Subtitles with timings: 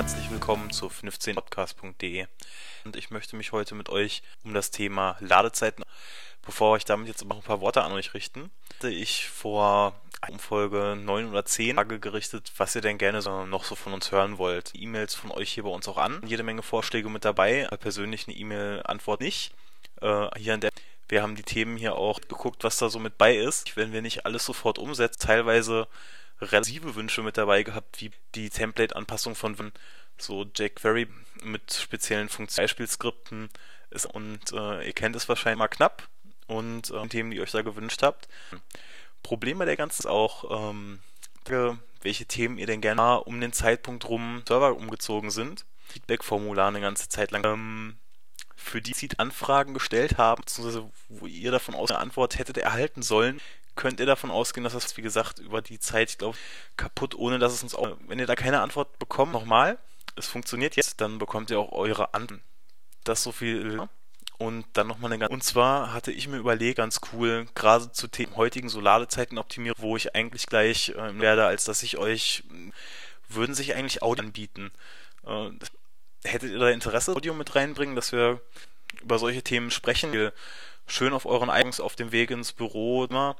[0.00, 2.26] herzlich willkommen zu 15podcast.de.
[2.86, 5.84] Und ich möchte mich heute mit euch um das Thema Ladezeiten,
[6.40, 10.00] bevor ich damit jetzt noch ein paar Worte an euch richten, hatte ich vor
[10.38, 14.38] Folge 9 oder 10 Frage gerichtet, was ihr denn gerne noch so von uns hören
[14.38, 14.72] wollt.
[14.74, 16.22] E-Mails von euch hier bei uns auch an.
[16.24, 17.68] Jede Menge Vorschläge mit dabei.
[17.78, 19.52] Persönlich eine E-Mail-Antwort nicht.
[20.00, 20.70] Äh, hier an der
[21.10, 23.76] wir haben die Themen hier auch geguckt, was da so mit bei ist.
[23.76, 25.88] Wenn wir nicht alles sofort umsetzen, teilweise
[26.40, 29.72] relative Wünsche mit dabei gehabt, wie die Template-Anpassung von
[30.18, 31.08] so jQuery
[31.42, 33.48] mit speziellen Funktionsbeispielskripten
[33.90, 36.08] ist und äh, ihr kennt es wahrscheinlich mal knapp
[36.46, 38.28] und äh, Themen, die ihr euch da gewünscht habt.
[39.22, 41.00] Problem bei der ganzen ist auch, ähm,
[42.02, 45.64] welche Themen ihr denn gerne um den Zeitpunkt rum Server umgezogen sind.
[45.88, 47.44] Feedback-Formular eine ganze Zeit lang.
[47.44, 47.96] Ähm,
[48.60, 53.02] für die sie Anfragen gestellt haben, beziehungsweise wo ihr davon aus eine Antwort hättet erhalten
[53.02, 53.40] sollen,
[53.76, 56.36] könnt ihr davon ausgehen, dass das, wie gesagt, über die Zeit, ich glaube,
[56.76, 59.78] kaputt, ohne dass es uns auch, wenn ihr da keine Antwort bekommt, nochmal,
[60.16, 62.40] es funktioniert jetzt, dann bekommt ihr auch eure Antwort.
[63.04, 63.88] Das so viel
[64.40, 65.32] und dann nochmal eine ganz.
[65.32, 69.98] Und zwar hatte ich mir überlegt, ganz cool, gerade zu Themen heutigen Soladezeiten optimieren, wo
[69.98, 72.44] ich eigentlich gleich äh, werde, als dass ich euch,
[73.28, 74.72] würden sich eigentlich Audio anbieten.
[75.26, 75.50] Äh,
[76.24, 78.40] hättet ihr da Interesse, Audio mit reinbringen, dass wir
[79.02, 80.32] über solche Themen sprechen?
[80.90, 83.36] Schön auf euren Eigens auf dem Weg ins Büro, immer,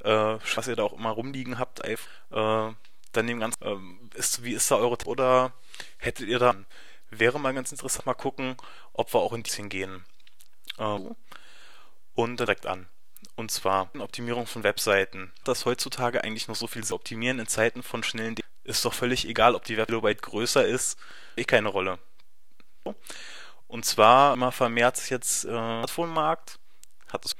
[0.00, 1.96] äh, was ihr da auch immer rumliegen habt, äh,
[2.30, 5.52] dann dem ganzen, äh, ist, wie ist da eure, oder
[5.98, 6.54] hättet ihr da,
[7.10, 8.56] wäre mal ganz interessant, mal gucken,
[8.94, 10.02] ob wir auch in die gehen.
[10.78, 10.98] Äh,
[12.14, 12.88] und direkt an.
[13.36, 15.30] Und zwar Optimierung von Webseiten.
[15.44, 19.28] Das heutzutage eigentlich noch so viel zu optimieren in Zeiten von schnellen ist doch völlig
[19.28, 20.98] egal, ob die Webkilobyte größer ist,
[21.36, 21.98] eh keine Rolle.
[23.66, 26.58] Und zwar immer vermehrt sich jetzt äh, Smartphone-Markt,
[27.12, 27.36] hat es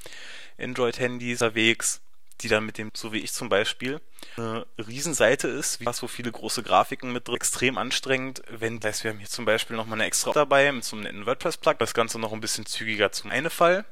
[0.58, 2.00] Android-Handys unterwegs,
[2.40, 4.00] die dann mit dem, so wie ich zum Beispiel,
[4.36, 8.42] eine Riesenseite ist, wie so viele große Grafiken mit drin, extrem anstrengend.
[8.48, 11.04] Wenn, das heißt, wir haben hier zum Beispiel nochmal eine extra dabei mit so einem
[11.04, 13.84] netten WordPress-Plug, das Ganze noch ein bisschen zügiger zum einen Fall.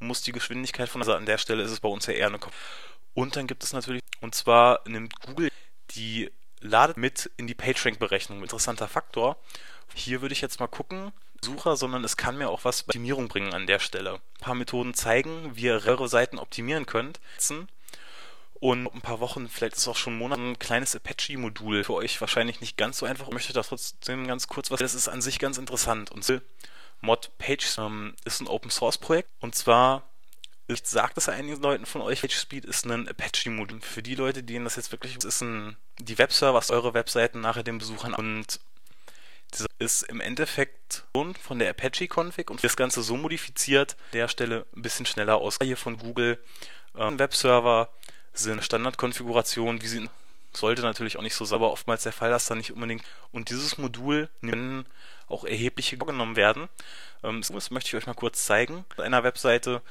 [0.00, 2.40] Muss die Geschwindigkeit von, also an der Stelle ist es bei uns ja eher eine
[3.14, 5.50] Und dann gibt es natürlich, und zwar nimmt Google
[5.90, 6.30] die
[6.60, 8.42] ladet mit in die PageRank-Berechnung.
[8.42, 9.36] Interessanter Faktor.
[9.94, 11.12] Hier würde ich jetzt mal gucken,
[11.44, 14.14] Sucher, sondern es kann mir auch was bei Optimierung bringen an der Stelle.
[14.14, 17.20] Ein paar Methoden zeigen, wie ihr eure Seiten optimieren könnt.
[18.54, 22.20] Und ein paar Wochen, vielleicht ist es auch schon Monate, ein kleines Apache-Modul für euch
[22.20, 23.28] wahrscheinlich nicht ganz so einfach.
[23.28, 24.80] Ich möchte da trotzdem ganz kurz was.
[24.80, 26.10] Das ist an sich ganz interessant.
[26.10, 26.42] Und
[27.00, 29.28] Mod Page ähm, ist ein Open Source Projekt.
[29.40, 30.04] Und zwar
[30.66, 33.80] ich sage das einigen Leuten von euch, PageSpeed ist ein Apache-Modul.
[33.82, 37.78] Für die Leute, denen das jetzt wirklich ist, ein die Webserver, eure Webseiten nachher den
[37.78, 38.60] Besuchern und
[39.60, 41.04] das ist im Endeffekt
[41.40, 45.58] von der Apache-Config und das Ganze so modifiziert, an der Stelle ein bisschen schneller aus.
[45.62, 46.38] Hier von Google
[46.96, 47.88] ähm, Webserver
[48.32, 50.08] sind Standardkonfigurationen, wie sie
[50.56, 53.78] sollte natürlich auch nicht so sauber oftmals der Fall, dass da nicht unbedingt und dieses
[53.78, 54.86] Modul können
[55.26, 56.68] auch erhebliche vorgenommen werden.
[57.22, 58.84] Ähm, das möchte ich euch mal kurz zeigen.
[58.90, 59.82] Auf einer Webseite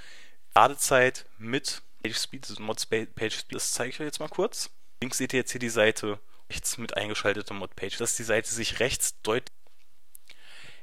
[0.55, 4.69] Ladezeit mit PageSpeed, also Mod PageSpeed, das zeige ich euch jetzt mal kurz.
[5.01, 6.19] Links seht ihr jetzt hier die Seite
[6.53, 9.53] rechts mit eingeschalteter Modpage, dass die Seite sich rechts deutlich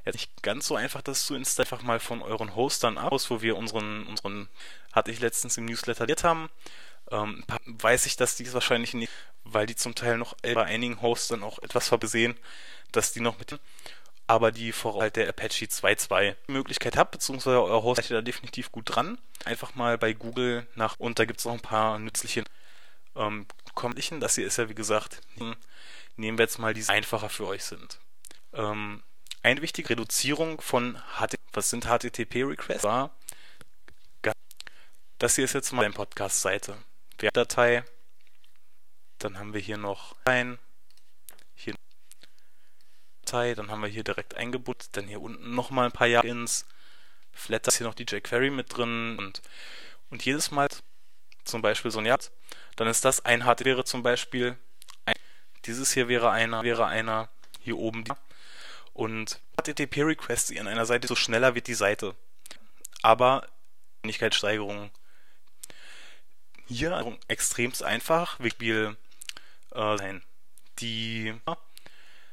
[0.05, 3.41] Jetzt nicht ganz so einfach, das zu installieren, einfach mal von euren Hostern ab, wo
[3.41, 4.49] wir unseren, unseren,
[4.91, 6.49] hatte ich letztens im Newsletter haben.
[7.11, 9.11] Ähm, weiß ich, dass die wahrscheinlich nicht,
[9.43, 12.35] weil die zum Teil noch bei einigen Hostern auch etwas verbesehen,
[12.91, 13.59] dass die noch mit
[14.27, 18.71] aber die Vorhalt der Apache 2.2 Möglichkeit habt, beziehungsweise euer Host seid ihr da definitiv
[18.71, 19.17] gut dran.
[19.43, 22.45] Einfach mal bei Google nach und da gibt es noch ein paar nützliche
[23.15, 24.19] ähm, Kommlichen.
[24.19, 25.21] Das hier ist ja wie gesagt,
[26.15, 27.99] nehmen wir jetzt mal die einfacher für euch sind.
[28.53, 29.03] Ähm,
[29.43, 33.09] eine wichtige Reduzierung von HTTP, was sind HTTP-Requests?
[35.17, 36.77] Das hier ist jetzt mal eine Podcast-Seite.
[37.33, 37.83] Datei,
[39.19, 40.57] dann haben wir hier noch ein
[43.31, 46.65] Datei, dann haben wir hier direkt eingebunden, dann hier unten nochmal ein paar Jahre ins
[47.31, 49.41] Flatter ist hier noch die jQuery mit drin und,
[50.09, 50.67] und jedes Mal
[51.43, 52.19] zum Beispiel so ein Jahr,
[52.75, 54.57] dann ist das ein HTTP wäre zum Beispiel
[55.05, 55.15] ein,
[55.65, 57.29] dieses hier wäre einer, wäre einer
[57.59, 58.13] hier oben die,
[58.93, 62.15] und HTTP Requests an einer Seite, so schneller wird die Seite.
[63.03, 63.47] Aber
[64.01, 64.91] Geschwindigkeitssteigerung
[66.67, 68.95] hier extremst einfach, wie
[69.71, 70.19] äh,
[70.79, 71.33] die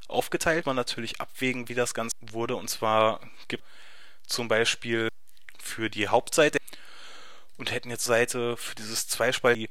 [0.06, 0.66] aufgeteilt.
[0.66, 2.56] Man natürlich abwägen, wie das Ganze wurde.
[2.56, 3.64] Und zwar gibt
[4.26, 5.08] zum Beispiel
[5.58, 6.58] für die Hauptseite
[7.58, 9.68] und hätten jetzt Seite für dieses Zweispalt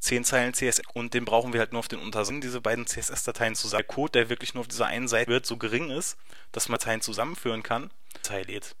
[0.00, 3.54] 10 Zeilen CSS und den brauchen wir halt nur auf den Untersinn, diese beiden CSS-Dateien
[3.54, 3.84] zusammen.
[3.86, 6.16] Der Code, der wirklich nur auf dieser einen Seite wird, so gering ist,
[6.52, 8.74] dass man Dateien zusammenführen kann, Datei lädt.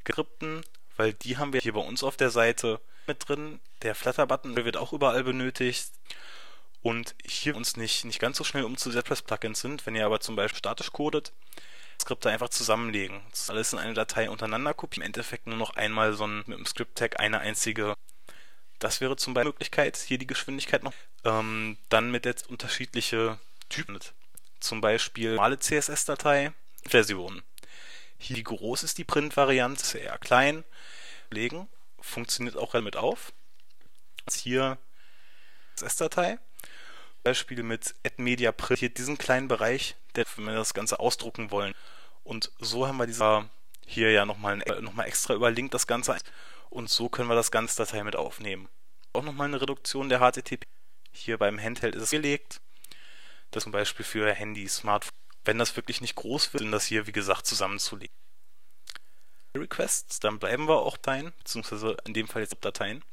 [0.00, 0.64] Skripten,
[0.96, 3.60] weil die haben wir hier bei uns auf der Seite mit drin.
[3.82, 5.90] Der Flutter-Button wird auch überall benötigt.
[6.82, 10.20] Und hier uns nicht, nicht ganz so schnell um zu ZPress-Plugins sind, wenn ihr aber
[10.20, 11.32] zum Beispiel statisch codet,
[12.04, 13.22] Skripte einfach zusammenlegen.
[13.30, 15.02] Das ist alles in eine Datei untereinander kopieren.
[15.02, 17.94] Im Endeffekt nur noch einmal so ein, mit dem Script-Tag eine einzige.
[18.78, 20.92] Das wäre zum Beispiel eine Möglichkeit, hier die Geschwindigkeit noch.
[21.24, 23.38] Ähm, dann mit jetzt unterschiedliche
[23.70, 23.98] Typen.
[24.60, 26.52] Zum Beispiel normale CSS-Datei,
[26.86, 27.42] Versionen.
[28.18, 30.62] Hier wie groß ist die Print-Variante, eher klein.
[31.30, 31.68] Legen,
[32.00, 33.32] funktioniert auch damit auf.
[34.30, 34.76] Hier
[35.76, 36.38] CSS-Datei.
[37.22, 41.74] Beispiel mit AdMediaPrint, hier diesen kleinen Bereich, der, wenn wir das Ganze ausdrucken wollen.
[42.24, 43.48] Und so haben wir dieser
[43.86, 46.16] hier ja nochmal noch mal extra überlinkt das Ganze
[46.70, 48.68] und so können wir das ganze Datei mit aufnehmen.
[49.12, 50.66] Auch nochmal eine Reduktion der HTTP.
[51.12, 52.60] Hier beim Handheld ist es gelegt.
[53.50, 55.12] Das zum Beispiel für Handy, Smartphone.
[55.44, 58.14] Wenn das wirklich nicht groß wird, sind das hier wie gesagt zusammenzulegen.
[59.56, 63.04] Requests, dann bleiben wir auch Dateien, beziehungsweise in dem Fall jetzt Dateien.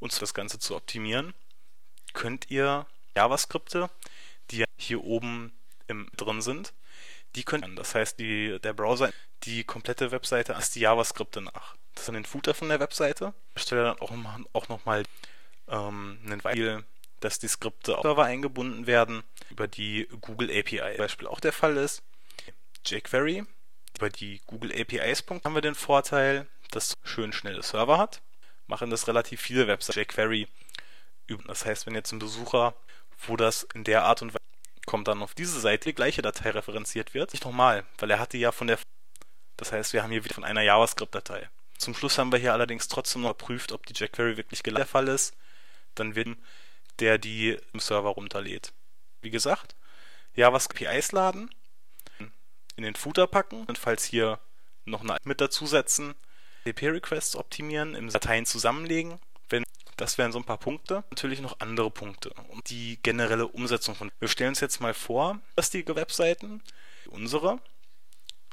[0.00, 1.32] Und das Ganze zu optimieren,
[2.12, 2.86] könnt ihr
[3.16, 3.88] JavaScripte,
[4.50, 5.52] die hier oben
[5.86, 6.74] im, drin sind,
[7.34, 9.10] die können, das heißt, die, der Browser,
[9.44, 11.76] die komplette Webseite als die JavaScripte nach.
[11.94, 13.34] Das ist dann den Footer von der Webseite.
[13.54, 14.12] Ich stelle dann auch,
[14.52, 15.04] auch nochmal
[15.68, 16.84] ähm, einen Beispiel,
[17.20, 20.78] dass die Skripte auf Server eingebunden werden, über die Google API.
[20.78, 22.02] Zum Beispiel auch der Fall ist.
[22.86, 23.44] jQuery.
[23.96, 28.22] Über die Google APIs haben wir den Vorteil, dass schön schnelle Server hat.
[28.66, 30.48] Machen das relativ viele Websites jQuery
[31.26, 31.44] üben.
[31.46, 32.74] Das heißt, wenn jetzt ein Besucher
[33.26, 34.38] wo das in der Art und Weise
[34.86, 37.32] kommt dann auf diese Seite die gleiche Datei referenziert wird.
[37.32, 38.78] Nicht nochmal, weil er hatte ja von der
[39.62, 41.48] das heißt, wir haben hier wieder von einer JavaScript-Datei.
[41.78, 45.06] Zum Schluss haben wir hier allerdings trotzdem noch geprüft, ob die jQuery wirklich der Fall
[45.06, 45.36] ist.
[45.94, 46.36] Dann wird
[46.98, 48.72] der die im Server runterlädt.
[49.20, 49.76] Wie gesagt,
[50.34, 51.54] JavaScript APIs laden,
[52.76, 54.40] in den Footer packen und falls hier
[54.84, 56.14] noch eine mit dazusetzen,
[56.64, 59.20] TP-Requests optimieren, im Dateien zusammenlegen
[60.02, 61.04] das wären so ein paar Punkte.
[61.10, 62.30] Natürlich noch andere Punkte.
[62.48, 64.10] Und die generelle Umsetzung von.
[64.18, 66.60] Wir stellen uns jetzt mal vor, dass die Webseiten,
[67.06, 67.60] unsere,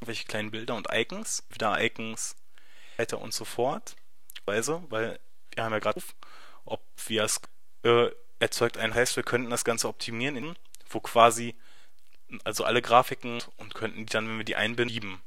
[0.01, 2.35] welche kleinen Bilder und Icons, wieder Icons,
[2.97, 3.95] weiter und so fort.
[4.45, 5.19] Weise, weil
[5.55, 6.01] wir haben ja gerade,
[6.65, 7.41] ob wir es
[7.83, 10.55] äh, erzeugt ein heißt, wir könnten das Ganze optimieren,
[10.89, 11.55] wo quasi
[12.43, 15.19] also alle Grafiken und könnten die dann, wenn wir die einbinden,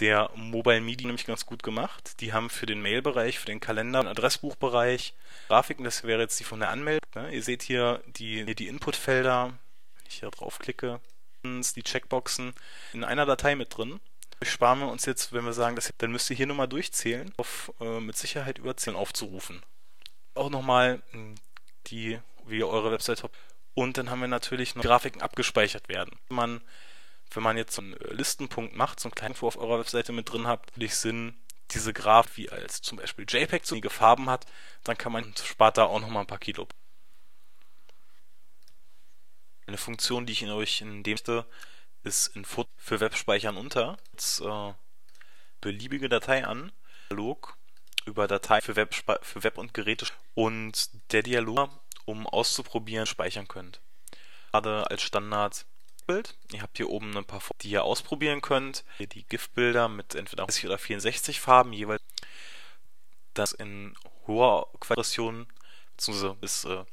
[0.00, 2.20] der Mobile Media nämlich ganz gut gemacht.
[2.20, 5.14] Die haben für den Mail-Bereich, für den Kalender- und Adressbuchbereich
[5.48, 7.08] Grafiken, das wäre jetzt die von der Anmeldung.
[7.14, 7.34] Ne?
[7.34, 11.00] Ihr seht hier die, die Inputfelder, wenn ich hier draufklicke,
[11.44, 12.52] die Checkboxen
[12.92, 14.00] in einer Datei mit drin.
[14.42, 17.72] Sparen wir uns jetzt, wenn wir sagen, dass, dann müsst ihr hier nochmal durchzählen, auf
[17.80, 19.62] äh, mit Sicherheit überzählen aufzurufen.
[20.34, 21.34] Auch nochmal hm,
[21.86, 23.36] die, wie eure Website habt.
[23.74, 26.18] Und dann haben wir natürlich noch Grafiken abgespeichert werden.
[26.28, 26.60] Man
[27.32, 30.32] wenn man jetzt so einen äh, Listenpunkt macht, so einen kleinen auf eurer Webseite mit
[30.32, 31.34] drin habt, würde ich Sinn,
[31.70, 34.46] diese Graph wie als zum Beispiel JPEG so einige Farben hat,
[34.84, 36.66] dann kann man spart da auch nochmal ein paar Kilo.
[39.66, 41.18] Eine Funktion, die ich in euch in dem
[42.04, 43.98] ist Info für Webspeichern unter.
[44.12, 44.72] Jetzt, äh,
[45.60, 46.72] beliebige Datei an,
[47.10, 47.58] Dialog
[48.06, 51.70] über Datei für Web, für Web und Geräte und der Dialog,
[52.06, 53.80] um auszuprobieren, speichern könnt.
[54.50, 55.66] Gerade als Standard
[56.08, 56.34] Bild.
[56.52, 58.84] Ihr habt hier oben ein paar, die ihr ausprobieren könnt.
[58.96, 62.02] Hier die GIF-Bilder mit entweder 30 oder 64 Farben jeweils.
[63.34, 63.94] Das in
[64.26, 65.46] hoher Qualität,
[65.96, 66.84] beziehungsweise bis äh,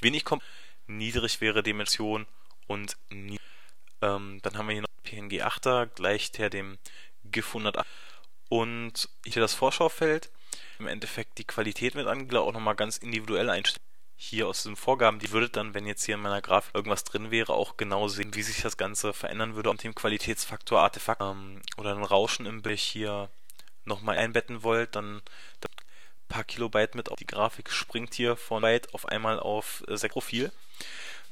[0.00, 0.42] wenig kommt.
[0.86, 2.26] Niedrig wäre Dimension
[2.66, 6.78] und ähm, dann haben wir hier noch PNG 8er, gleicht her dem
[7.24, 7.86] GIF 108.
[8.48, 10.30] Und hier das Vorschaufeld.
[10.78, 13.85] Im Endeffekt die Qualität mit Angler auch nochmal ganz individuell einstellen
[14.16, 17.30] hier aus den Vorgaben, die würdet dann, wenn jetzt hier in meiner Grafik irgendwas drin
[17.30, 21.60] wäre, auch genau sehen, wie sich das Ganze verändern würde und dem Qualitätsfaktor Artefakt ähm,
[21.76, 23.28] oder ein Rauschen im Bild hier
[23.84, 28.92] nochmal einbetten wollt, dann, ein paar Kilobyte mit auf die Grafik springt hier von Byte
[28.94, 30.52] auf einmal auf äh, 6 Profil.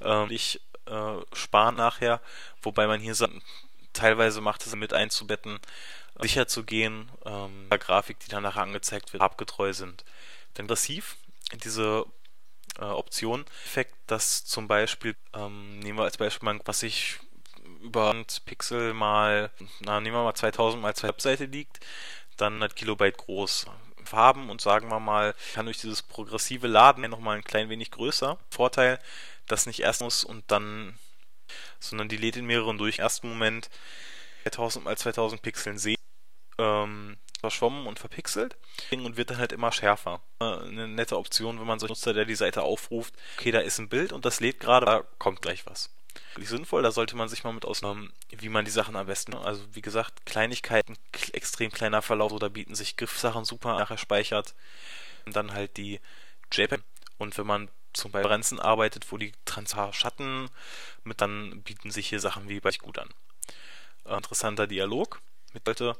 [0.00, 2.21] Ähm, ich äh, spare nachher,
[2.62, 3.17] wobei man hier
[3.93, 5.59] teilweise macht es mit einzubetten,
[6.21, 10.05] sicher zu gehen, ähm, Grafik, die dann nachher angezeigt wird, abgetreu sind.
[10.57, 11.17] Denn passiv,
[11.64, 12.05] diese
[12.78, 13.45] äh, Option.
[13.64, 17.19] Effekt, dass zum Beispiel, ähm, nehmen wir als Beispiel mal, was ich
[17.83, 18.14] über
[18.47, 19.50] Pixel mal,
[19.81, 21.81] na, nehmen wir mal 2000 mal 2 Webseite liegt,
[22.37, 23.66] dann 100 Kilobyte groß.
[24.04, 28.38] Farben und sagen wir mal, kann durch dieses progressive Laden nochmal ein klein wenig größer.
[28.50, 28.99] Vorteil,
[29.47, 30.99] dass nicht erst muss und dann,
[31.81, 32.99] sondern die lädt in mehreren durch.
[32.99, 33.71] Ersten Moment
[34.45, 35.97] 2000 mal 2000 Pixeln sehen.
[36.59, 38.57] Ähm, verschwommen und verpixelt
[38.91, 40.23] und wird dann halt immer schärfer.
[40.41, 43.79] Äh, eine nette Option, wenn man so Nutzer, der die Seite aufruft, okay, da ist
[43.79, 45.91] ein Bild und das lädt gerade, da kommt gleich was.
[46.33, 49.35] Wirklich sinnvoll, da sollte man sich mal mit ausnehmen, wie man die Sachen am besten,
[49.35, 50.97] also wie gesagt, Kleinigkeiten,
[51.33, 54.55] extrem kleiner Verlauf, da bieten sich Griffsachen super nachher speichert
[55.27, 56.01] und dann halt die
[56.51, 56.81] JPEG
[57.19, 60.49] und wenn man zum Beispiel Grenzen arbeitet, wo die Transfer-Schatten
[61.05, 63.11] mit dann bieten sich hier Sachen wie bei gut an.
[64.07, 65.21] Äh, interessanter Dialog
[65.53, 65.97] mit Leute,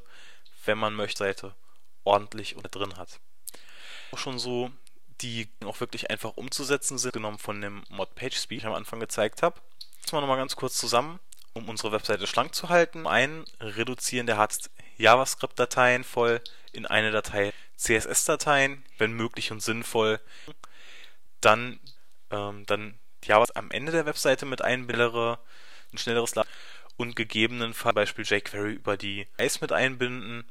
[0.67, 1.55] wenn man möchte, Seite
[2.05, 3.21] ordentlich und drin hat.
[4.13, 4.71] Auch schon so,
[5.21, 9.01] die auch wirklich einfach umzusetzen sind, genommen von dem Mod PageSpeed, den ich am Anfang
[9.01, 9.61] gezeigt habe.
[10.01, 11.19] Jetzt mal nochmal ganz kurz zusammen,
[11.55, 13.07] um unsere Webseite schlank zu halten.
[13.07, 14.49] Ein, reduzieren der
[14.99, 16.41] JavaScript-Dateien voll
[16.73, 20.21] in eine Datei CSS-Dateien, wenn möglich und sinnvoll.
[21.41, 21.81] Dann,
[22.31, 25.39] ähm, dann Java am Ende der Webseite mit einbindere,
[25.93, 26.51] ein schnelleres Laden
[26.97, 30.45] und gegebenenfalls Beispiel jQuery über die ICE mit einbinden,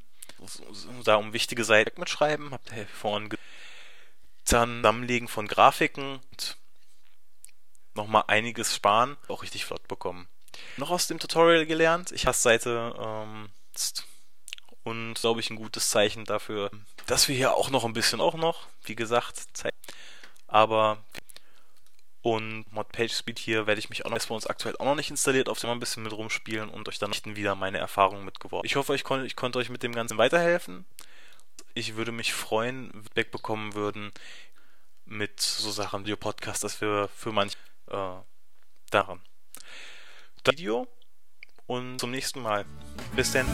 [1.04, 3.30] da um wichtige Seiten mitschreiben, habt ihr vorhin
[4.46, 6.56] dann Zusammenlegen von Grafiken und
[7.94, 10.28] nochmal einiges sparen, auch richtig flott bekommen.
[10.76, 13.50] Noch aus dem Tutorial gelernt, ich habe Seite ähm,
[14.82, 16.70] und glaube ich ein gutes Zeichen dafür,
[17.06, 19.74] dass wir hier auch noch ein bisschen auch noch, wie gesagt, Zeit,
[20.46, 21.02] aber
[22.24, 24.94] und Mod PageSpeed hier werde ich mich auch noch, ist bei uns aktuell auch noch
[24.94, 28.24] nicht installiert, auf dem mal ein bisschen mit rumspielen und euch dann wieder meine Erfahrungen
[28.24, 28.64] mitgeworfen.
[28.64, 30.86] Ich hoffe, ich, kon ich konnte euch mit dem Ganzen weiterhelfen.
[31.74, 34.10] Ich würde mich freuen, wenn wir wegbekommen würden
[35.04, 37.58] mit so Sachen wie Podcast, dass wir für manche
[37.90, 38.16] äh,
[38.88, 39.20] daran.
[40.44, 40.88] Das Video
[41.66, 42.64] und zum nächsten Mal.
[43.14, 43.44] Bis dann.